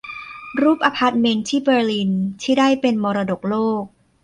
[0.61, 2.11] รูปอพาร์ตเมนต์ที่เบอร์ลิน
[2.41, 3.83] ที่ได้เป็นมรดกโลก